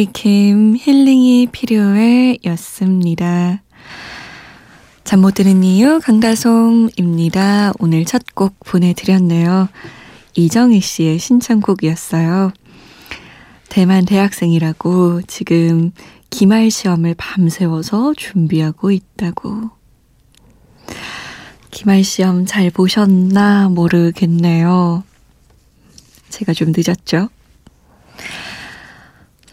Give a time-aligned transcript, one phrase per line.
[0.00, 3.62] 로이킴 힐링이 필요해 였습니다.
[5.04, 7.72] 잠 못 드는 이유 강다솜입니다.
[7.78, 9.68] 오늘 첫 곡 보내드렸네요.
[10.36, 12.52] 이정희 씨의 신청곡이었어요.
[13.68, 15.92] 대만 대학생이라고 지금
[16.30, 19.70] 기말 시험을 밤새워서 준비하고 있다고.
[21.70, 25.04] 기말 시험 잘 보셨나 모르겠네요.
[26.30, 27.28] 제가 좀 늦었죠?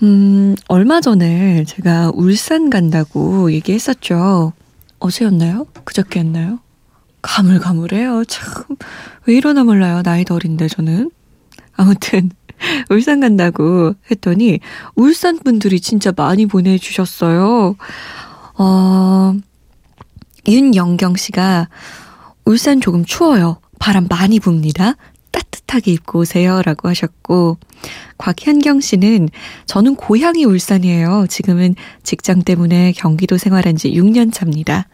[0.04, 4.54] 음, 얼마 전에 제가 울산 간다고 얘기했었죠.
[5.00, 5.66] 어제였나요?
[5.84, 6.60] 그저께였나요?
[7.22, 8.24] 가물가물해요.
[8.26, 8.64] 참.
[9.26, 10.02] 왜 이러나 몰라요.
[10.04, 11.10] 나이도 어린데, 저는.
[11.76, 12.32] 아무튼,
[12.90, 14.60] 울산 간다고 했더니
[14.96, 17.76] 울산 분들이 진짜 많이 보내주셨어요.
[18.58, 19.36] 어,
[20.48, 21.70] 윤영경 씨가
[22.46, 23.60] 울산 조금 추워요.
[23.80, 24.96] 바람 많이 붑니다.
[25.68, 26.62] 따뜻하게 입고 오세요.
[26.66, 27.58] 라고 하셨고,
[28.18, 29.30] 곽현경 씨는
[29.66, 31.28] 저는 고향이 울산이에요.
[31.30, 34.88] 지금은 직장 때문에 경기도 생활한 지 6년 차입니다.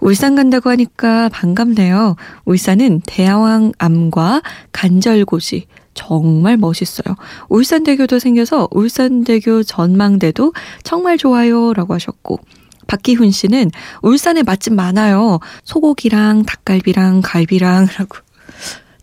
[0.00, 2.16] 울산 간다고 하니까 반갑네요.
[2.44, 7.14] 울산은 대왕암과 간절고지, 정말 멋있어요.
[7.48, 11.72] 울산대교도 생겨서 울산대교 전망대도 정말 좋아요.
[11.72, 12.40] 라고 하셨고,
[12.86, 13.70] 박기훈 씨는
[14.02, 15.40] 울산에 맛집 많아요.
[15.64, 18.18] 소고기랑 닭갈비랑 갈비랑 라고.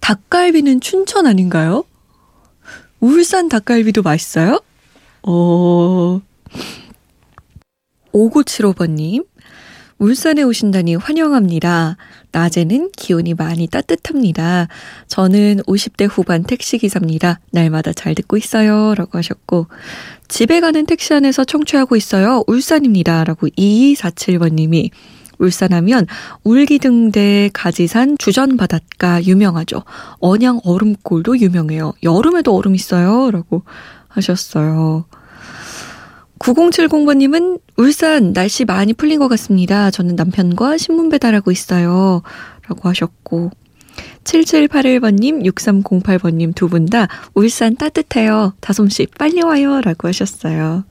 [0.04, 1.86] 닭갈비는 춘천 아닌가요?
[3.00, 4.62] 울산 닭갈비도 맛있어요?
[5.22, 6.20] 어.
[8.12, 9.26] 5975번님,
[10.00, 11.96] 울산에 오신다니 환영합니다.
[12.34, 14.68] 낮에는 기온이 많이 따뜻합니다.
[15.08, 17.40] 저는 50대 후반 택시기사입니다.
[17.52, 18.96] 날마다 잘 듣고 있어요.
[18.96, 19.68] 라고 하셨고,
[20.28, 22.44] 집에 가는 택시 안에서 청취하고 있어요.
[22.48, 23.24] 울산입니다.
[23.24, 24.90] 라고 2247번님이,
[25.44, 26.08] 울산하면
[26.44, 29.84] 울기등대 가지산 주전바닷가 유명하죠.
[30.20, 31.94] 언양 얼음골도 유명해요.
[32.04, 33.30] 여름에도 얼음 있어요.
[33.32, 33.64] 라고
[34.08, 35.06] 하셨어요.
[36.40, 39.92] 9070번님은 울산 날씨 많이 풀린 것 같습니다.
[39.92, 42.22] 저는 남편과 신문 배달하고 있어요.
[42.68, 43.52] 라고 하셨고
[44.24, 48.54] 7781번님, 6308번님 두 분 다 울산 따뜻해요.
[48.60, 49.82] 다솜씨 빨리 와요.
[49.82, 50.84] 라고 하셨어요.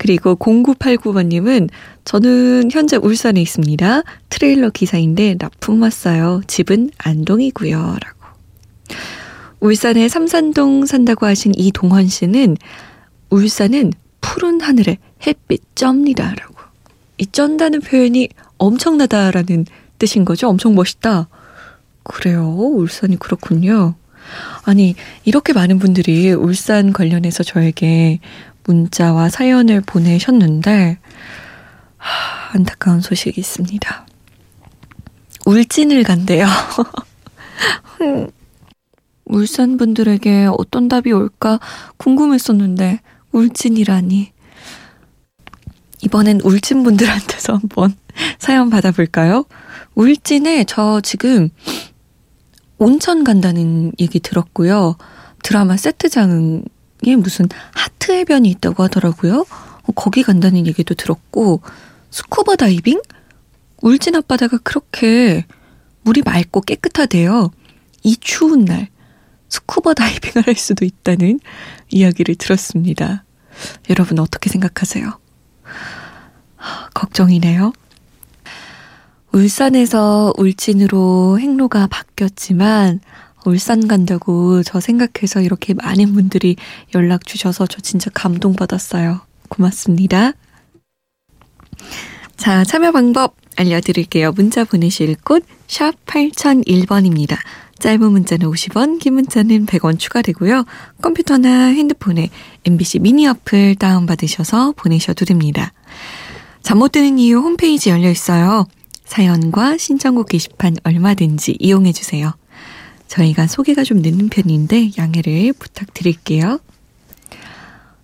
[0.00, 1.68] 그리고 0989번님은
[2.06, 4.02] 저는 현재 울산에 있습니다.
[4.30, 6.40] 트레일러 기사인데 납품 왔어요.
[6.46, 7.76] 집은 안동이고요.
[7.76, 8.18] 라고.
[9.60, 12.56] 울산에 삼산동 산다고 하신 이동헌 씨는
[13.28, 14.96] 울산은 푸른 하늘에
[15.26, 16.34] 햇빛 쩝니다.
[16.34, 16.54] 라고.
[17.18, 19.66] 이 쩐다는 표현이 엄청나다라는
[19.98, 20.48] 뜻인 거죠?
[20.48, 21.28] 엄청 멋있다.
[22.04, 22.48] 그래요.
[22.48, 23.96] 울산이 그렇군요.
[24.64, 24.94] 아니,
[25.26, 28.20] 이렇게 많은 분들이 울산 관련해서 저에게
[28.64, 30.98] 문자와 사연을 보내셨는데,
[31.96, 34.06] 하, 안타까운 소식이 있습니다.
[35.46, 36.46] 울진을 간대요.
[39.24, 41.60] 울산 분들에게 어떤 답이 올까
[41.96, 43.00] 궁금했었는데,
[43.32, 44.32] 울진이라니.
[46.02, 47.94] 이번엔 울진 분들한테서 한번
[48.38, 49.44] 사연 받아볼까요?
[49.94, 51.50] 울진에 저 지금
[52.78, 54.96] 온천 간다는 얘기 들었고요.
[55.42, 56.64] 드라마 세트장
[57.06, 59.46] 에 무슨 하트 해변이 있다고 하더라고요.
[59.82, 61.62] 어, 거기 간다는 얘기도 들었고,
[62.10, 63.00] 스쿠버 다이빙?
[63.82, 65.46] 울진 앞바다가 그렇게
[66.02, 67.50] 물이 맑고 깨끗하대요.
[68.02, 68.88] 이 추운 날
[69.48, 71.40] 스쿠버 다이빙을 할 수도 있다는
[71.90, 73.24] 이야기를 들었습니다.
[73.90, 75.18] 여러분 어떻게 생각하세요?
[76.94, 77.72] 걱정이네요.
[79.32, 83.00] 울산에서 울진으로 행로가 바뀌었지만
[83.44, 86.56] 울산 간다고 저 생각해서 이렇게 많은 분들이
[86.94, 89.20] 연락 주셔서 저 진짜 감동받았어요.
[89.48, 90.32] 고맙습니다.
[92.36, 94.32] 자, 참여 방법 알려드릴게요.
[94.32, 97.36] 문자 보내실 곳, 샵 8001번입니다.
[97.78, 100.64] 짧은 문자는 50원, 긴 문자는 100원 추가되고요.
[101.02, 102.28] 컴퓨터나 핸드폰에
[102.64, 105.72] MBC 미니 어플 다운받으셔서 보내셔도 됩니다.
[106.62, 108.66] 잠 못 드는 이유 홈페이지 열려 있어요.
[109.04, 112.32] 사연과 신청곡 게시판 얼마든지 이용해 주세요.
[113.10, 116.60] 저희가 소개가 좀 늦는 편인데 양해를 부탁드릴게요.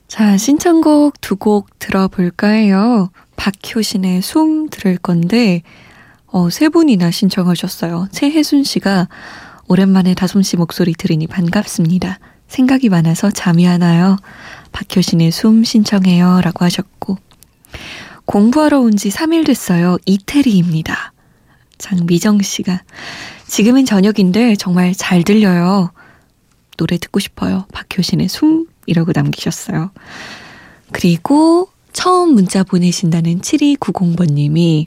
[0.08, 3.10] 자, 신청곡 두 곡 들어볼까 해요.
[3.36, 5.62] 박효신의 숨 들을 건데,
[6.26, 8.08] 어, 세 분이나 신청하셨어요.
[8.10, 9.08] 최혜순 씨가
[9.68, 12.18] 오랜만에 다솜 씨 목소리 들으니 반갑습니다.
[12.48, 14.16] 생각이 많아서 잠이 안 와요.
[14.72, 16.40] 박효신의 숨 신청해요.
[16.42, 17.18] 라고 하셨고,
[18.24, 19.98] 공부하러 온 지 3일 됐어요.
[20.06, 21.12] 이태리입니다.
[21.78, 22.82] 장미정 씨가
[23.48, 25.90] 지금은 저녁인데 정말 잘 들려요.
[26.76, 27.66] 노래 듣고 싶어요.
[27.72, 29.90] 박효신의 숨 이라고 남기셨어요.
[30.92, 34.86] 그리고 처음 문자 보내신다는 7290번님이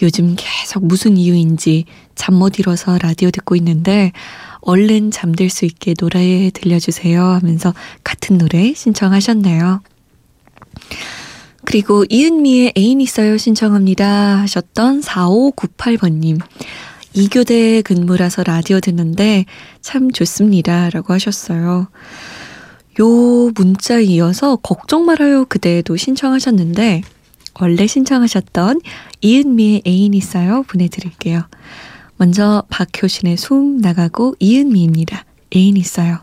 [0.00, 1.84] 요즘 계속 무슨 이유인지
[2.14, 4.12] 잠 못 이뤄서 라디오 듣고 있는데
[4.62, 9.82] 얼른 잠들 수 있게 노래 들려주세요 하면서 같은 노래 신청하셨네요.
[11.64, 16.40] 그리고 이은미의 애인 있어요 신청합니다 하셨던 4598번님.
[17.14, 19.44] 이교대 근무라서 라디오 듣는데
[19.80, 21.88] 참 좋습니다 라고 하셨어요.
[23.00, 27.02] 요 문자에 이어서 걱정 말아요 그대도 신청하셨는데
[27.60, 28.80] 원래 신청하셨던
[29.20, 31.42] 이은미의 애인 있어요 보내드릴게요.
[32.16, 35.24] 먼저 박효신의 숨 나가고 이은미입니다.
[35.54, 36.18] 애인 있어요.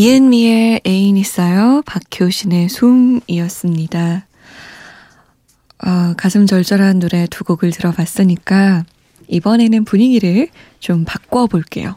[0.00, 1.82] 이은미의 애인 있어요.
[1.84, 4.26] 박효신의 숨이었습니다.
[5.84, 8.86] 어, 가슴 절절한 노래 두 곡을 들어봤으니까
[9.28, 10.48] 이번에는 분위기를
[10.78, 11.96] 좀 바꿔볼게요.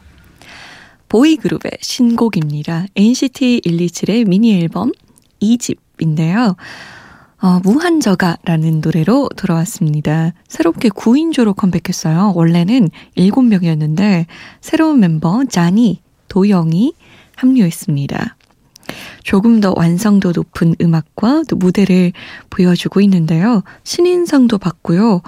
[1.08, 2.84] 보이그룹의 신곡입니다.
[2.94, 4.92] NCT 127의 미니 앨범
[5.40, 6.56] 2집인데요.
[7.40, 10.34] 어, 무한저가라는 노래로 돌아왔습니다.
[10.46, 12.34] 새롭게 9인조로 컴백했어요.
[12.36, 14.26] 원래는 7명이었는데
[14.60, 16.03] 새로운 멤버 자니,
[16.34, 16.94] 도영이,
[17.36, 18.36] 합류했습니다.
[19.22, 22.12] 조금 더 완성도 높은 음악과 또 무대를
[22.50, 23.62] 보여주고 있는데요.
[23.84, 25.22] 신인상도 받고요.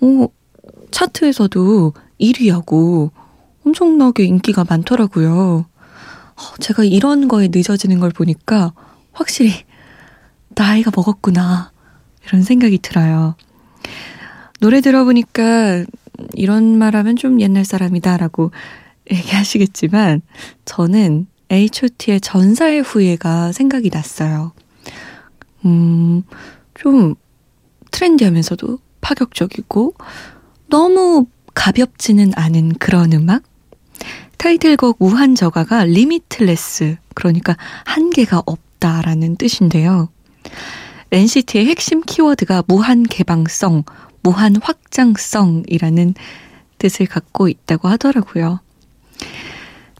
[0.00, 0.30] 뭐,
[0.90, 3.12] 차트에서도 1위하고
[3.64, 5.64] 엄청나게 인기가 많더라고요.
[5.64, 8.72] 어, 제가 이런 거에 늦어지는 걸 보니까
[9.12, 9.52] 확실히
[10.56, 11.70] 나이가 먹었구나.
[12.26, 13.36] 이런 생각이 들어요.
[14.58, 15.84] 노래 들어보니까
[16.34, 18.50] 이런 말 하면 좀 옛날 사람이다라고
[19.10, 20.22] 얘기하시겠지만
[20.64, 24.52] 저는 H.O.T의 전사의 후예가 생각이 났어요.
[25.64, 26.22] 음,
[26.74, 27.14] 좀
[27.90, 29.94] 트렌디하면서도 파격적이고
[30.68, 33.42] 너무 가볍지는 않은 그런 음악?
[34.36, 40.08] 타이틀곡 무한저가가 리미틀레스, 그러니까 한계가 없다라는 뜻인데요.
[41.10, 43.82] NCT의 핵심 키워드가 무한 개방성,
[44.22, 46.14] 무한 확장성이라는
[46.78, 48.60] 뜻을 갖고 있다고 하더라고요.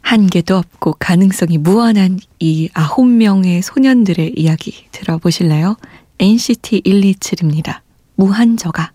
[0.09, 5.77] 한계도 없고 가능성이 무한한 이 아홉 명의 소년들의 이야기 들어보실래요?
[6.17, 7.81] NCT 127입니다.
[8.15, 8.91] 무한저가.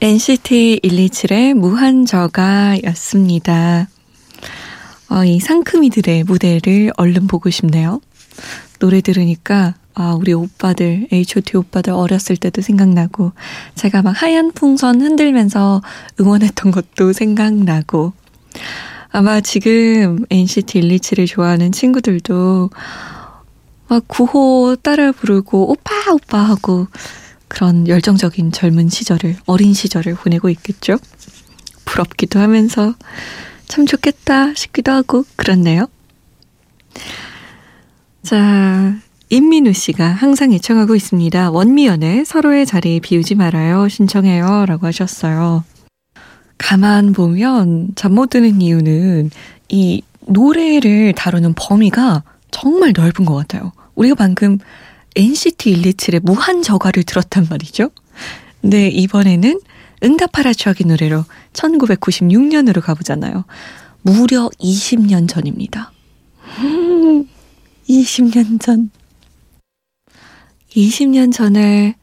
[0.00, 3.88] NCT 127의 무한저가였습니다.
[5.10, 8.00] 어, 이 상큼이들의 무대를 얼른 보고 싶네요.
[8.78, 13.32] 노래 들으니까 아, 우리 오빠들, H.O.T 오빠들 어렸을 때도 생각나고,
[13.74, 15.82] 제가 막 하얀 풍선 흔들면서
[16.20, 18.12] 응원했던 것도 생각나고,
[19.08, 22.70] 아마 지금 NCT 127을 좋아하는 친구들도
[23.88, 26.86] 막 구호 따라 부르고, 오빠, 오빠 하고,
[27.48, 30.98] 그런 열정적인 젊은 시절을, 어린 시절을 보내고 있겠죠?
[31.84, 32.94] 부럽기도 하면서,
[33.68, 35.86] 참 좋겠다 싶기도 하고 그렇네요.
[38.22, 38.96] 자,
[39.30, 41.50] 임민우 씨가 항상 애청하고 있습니다.
[41.50, 43.88] 원미연의 서로의 자리 비우지 말아요.
[43.88, 44.64] 신청해요.
[44.66, 45.64] 라고 하셨어요.
[46.56, 49.30] 가만 보면 잠 못 드는 이유는
[49.68, 53.72] 이 노래를 다루는 범위가 정말 넓은 것 같아요.
[53.94, 54.58] 우리가 방금
[55.14, 57.90] NCT 127의 무한 저가를 들었단 말이죠.
[58.60, 59.60] 근데 이번에는
[60.02, 63.44] 응답하라 추억의 노래로 1996년으로 가보잖아요.
[64.02, 65.92] 무려 20년 전입니다.
[67.88, 68.90] 20년 전.
[70.70, 71.96] 20년 전에,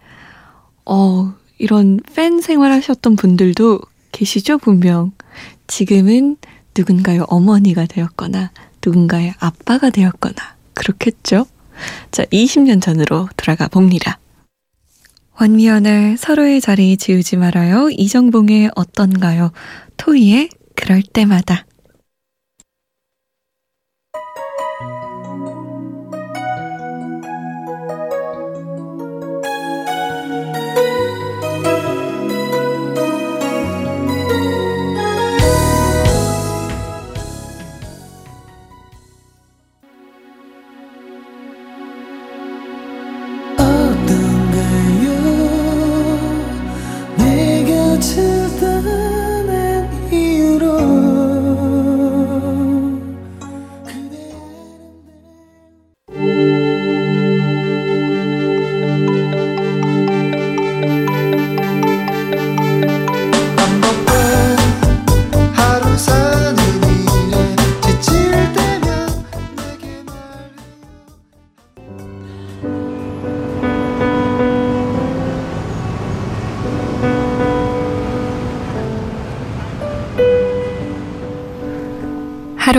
[0.86, 3.80] 어, 이런 팬 생활 하셨던 분들도
[4.12, 5.12] 계시죠, 분명.
[5.68, 6.38] 지금은
[6.78, 8.52] 누군가의 어머니가 되었거나,
[8.86, 11.46] 누군가의 아빠가 되었거나, 그렇겠죠?
[12.12, 14.20] 자, 20년 전으로 돌아가 봅니다.
[15.40, 17.90] 원미연의 서로의 자리 지우지 말아요.
[17.90, 19.52] 이정봉의 어떤가요?
[19.98, 21.66] 토이의 그럴 때마다.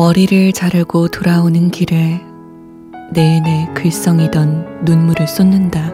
[0.00, 2.22] 머리를 자르고 돌아오는 길에
[3.12, 5.92] 내내 글썽이던 눈물을 쏟는다.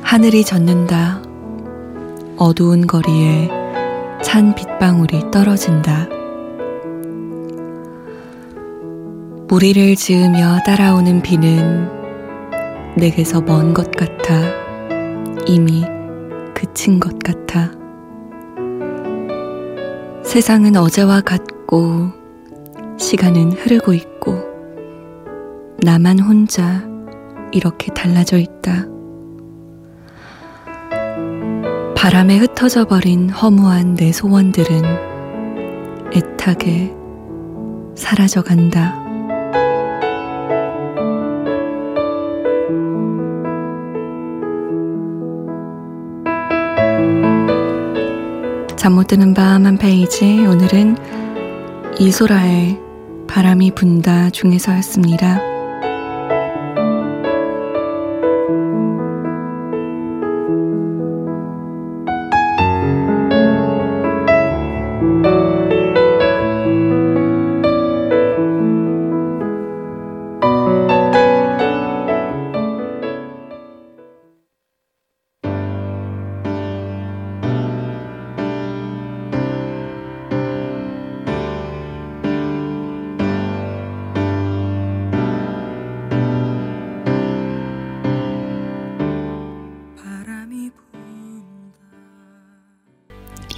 [0.00, 1.22] 하늘이 젖는다.
[2.36, 3.50] 어두운 거리에
[4.22, 6.06] 찬 빗방울이 떨어진다.
[9.48, 14.40] 무리를 지으며 따라오는 비는 내게서 먼 것 같아
[15.46, 15.84] 이미
[16.54, 17.72] 그친 것 같아
[20.22, 21.55] 세상은 어제와 같고
[22.98, 24.36] 시간은 흐르고 있고
[25.82, 26.84] 나만 혼자
[27.52, 28.86] 이렇게 달라져 있다.
[31.96, 34.82] 바람에 흩어져 버린 허무한 내 소원들은
[36.14, 36.94] 애타게
[37.96, 39.02] 사라져 간다.
[48.76, 51.25] 잠 못 드는 밤 한 페이지 오늘은
[51.98, 52.78] 이소라의
[53.26, 55.55] 바람이 분다 중에서였습니다.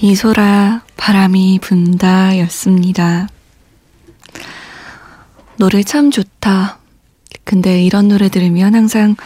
[0.00, 3.28] 이소라 바람이 분다 였습니다.
[5.56, 6.78] 노래 참 좋다.
[7.44, 9.16] 근데 이런 노래 들으면 항상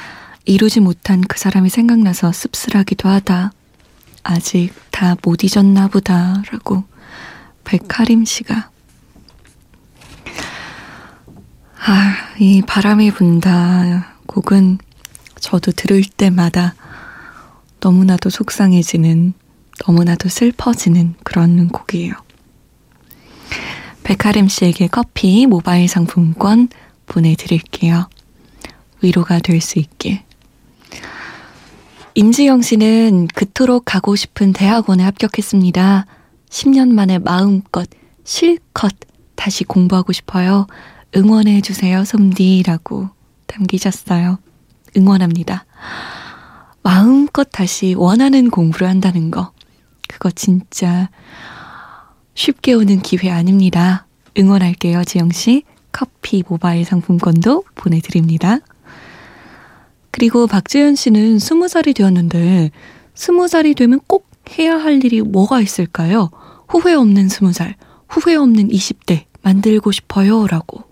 [0.46, 3.52] 이루지 못한 그 사람이 생각나서 씁쓸하기도 하다.
[4.22, 6.42] 아직 다 못 잊었나 보다.
[6.50, 6.84] 라고
[7.64, 8.70] 백하림 씨가.
[11.84, 14.78] 아, 이 바람이 분다 곡은
[15.38, 16.74] 저도 들을 때마다
[17.80, 19.34] 너무나도 속상해지는
[19.86, 22.14] 너무나도 슬퍼지는 그런 곡이에요.
[24.04, 26.68] 백하림 씨에게 커피 모바일 상품권
[27.06, 28.08] 보내드릴게요.
[29.00, 30.24] 위로가 될 수 있게.
[32.14, 36.06] 임지영 씨는 그토록 가고 싶은 대학원에 합격했습니다.
[36.50, 37.88] 10년 만에 마음껏
[38.24, 38.92] 실컷
[39.34, 40.66] 다시 공부하고 싶어요.
[41.16, 43.08] 응원해 주세요, 솜디라고
[43.46, 44.38] 담기셨어요.
[44.96, 45.64] 응원합니다.
[46.82, 49.52] 마음껏 다시 원하는 공부를 한다는 거.
[50.22, 51.10] 그거 진짜
[52.34, 54.06] 쉽게 오는 기회 아닙니다.
[54.38, 55.64] 응원할게요, 지영씨.
[55.90, 58.58] 커피 모바일 상품권도 보내드립니다.
[60.12, 62.70] 그리고 박재현 씨는 스무 살이 되었는데,
[63.14, 66.30] 스무 살이 되면 꼭 해야 할 일이 뭐가 있을까요?
[66.68, 67.74] 후회 없는 스무 살,
[68.08, 70.46] 후회 없는 20대 만들고 싶어요.
[70.46, 70.84] 라고.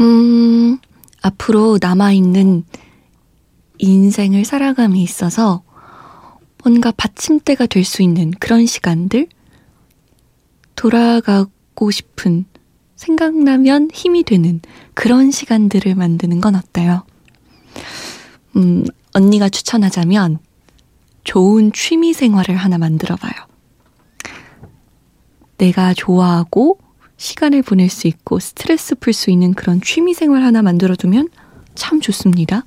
[0.00, 0.78] 음,
[1.22, 2.64] 앞으로 남아있는
[3.78, 5.62] 인생을 살아감에 있어서
[6.64, 9.28] 뭔가 받침대가 될 수 있는 그런 시간들?
[10.76, 12.44] 돌아가고 싶은,
[12.96, 14.60] 생각나면 힘이 되는
[14.94, 17.04] 그런 시간들을 만드는 건 어때요?
[18.56, 18.84] 음,
[19.14, 20.38] 언니가 추천하자면
[21.24, 23.32] 좋은 취미 생활을 하나 만들어 봐요.
[25.58, 26.78] 내가 좋아하고
[27.16, 31.28] 시간을 보낼 수 있고 스트레스 풀 수 있는 그런 취미 생활 하나 만들어 두면
[31.74, 32.64] 참 좋습니다.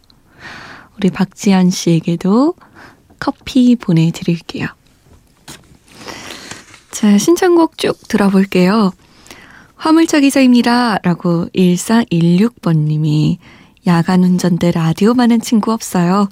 [0.98, 2.56] 우리 박지한 씨에게도
[3.22, 4.68] 커피 보내드릴게요.
[6.90, 8.92] 자, 신청곡 쭉 들어볼게요.
[9.76, 10.98] 화물차 기사입니다.
[11.04, 13.38] 라고 1416번님이
[13.86, 16.30] 야간 운전 때 라디오만한 친구 없어요.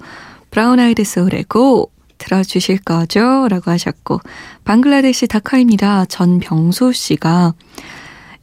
[0.50, 3.46] 브라운 아이드 소울의 고 들어주실 거죠?
[3.48, 4.20] 라고 하셨고
[4.64, 6.06] 방글라데시 다카입니다.
[6.06, 7.54] 전병소 씨가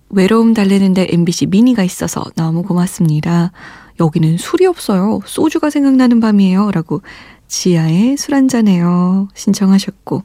[0.10, 3.52] 외로움 달래는데 MBC 미니가 있어서 너무 고맙습니다.
[4.00, 5.20] 여기는 술이 없어요.
[5.26, 6.72] 소주가 생각나는 밤이에요.
[6.72, 7.02] 라고
[7.48, 9.28] 지하에 술 한잔해요.
[9.34, 10.24] 신청하셨고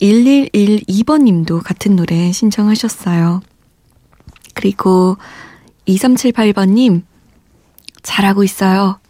[0.00, 3.40] 1112번 님도 같은 노래 신청하셨어요.
[4.54, 5.16] 그리고
[5.86, 7.04] 2378번 님
[8.02, 9.00] 잘하고 있어요.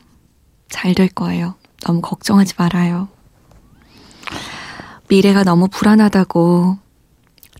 [0.68, 1.54] 잘 될 거예요.
[1.84, 3.08] 너무 걱정하지 말아요.
[5.08, 6.78] 미래가 너무 불안하다고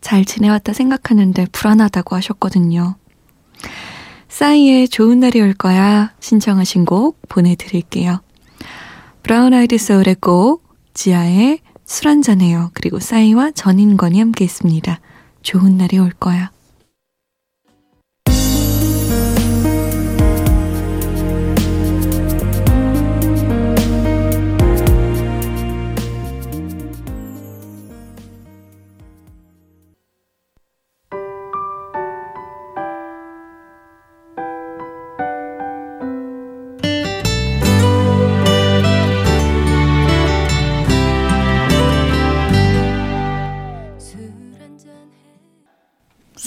[0.01, 2.97] 잘 지내왔다 생각하는데 불안하다고 하셨거든요.
[4.29, 8.21] 싸이의 좋은 날이 올 거야 신청하신 곡 보내드릴게요.
[9.29, 12.71] 브라운 아이드 소울의 곡 지하의 술 한잔해요.
[12.73, 15.01] 그리고 싸이와 전인권이 함께 했습니다.
[15.43, 16.51] 좋은 날이 올 거야.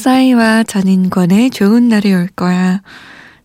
[0.02, 2.82] 싸이와 전인권의 좋은 날이 올 거야.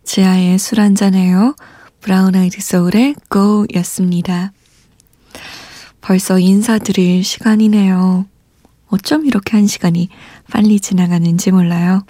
[0.04, 1.54] 지하에 술 한잔해요.
[2.00, 4.52] 브라운 아이드 소울의 Go 였습니다.
[6.00, 8.24] 벌써 인사드릴 시간이네요.
[8.88, 10.08] 어쩜 이렇게 한 시간이
[10.50, 12.06] 빨리 지나가는지 몰라요.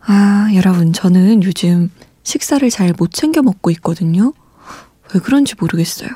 [0.00, 1.90] 아, 여러분, 저는 요즘
[2.22, 4.32] 식사를 잘 못 챙겨 먹고 있거든요.
[5.12, 6.08] 왜 그런지 모르겠어요.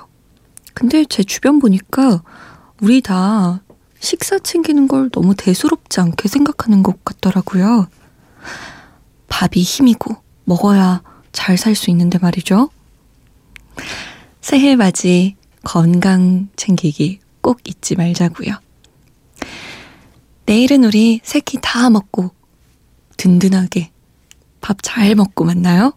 [0.72, 2.22] 근데 제 주변 보니까
[2.80, 3.60] 우리 다
[4.06, 7.88] 식사 챙기는 걸 너무 대수롭지 않게 생각하는 것 같더라고요.
[9.26, 10.14] 밥이 힘이고
[10.44, 12.70] 먹어야 잘 살 수 있는데 말이죠.
[14.40, 18.54] 새해 맞이 건강 챙기기 꼭 잊지 말자고요.
[20.46, 22.30] 내일은 우리 새끼 다 먹고
[23.16, 23.90] 든든하게
[24.60, 25.92] 밥 잘 먹고 만나요.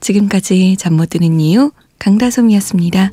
[0.00, 3.12] 지금까지 잠 못 드는 이유 강다솜이었습니다.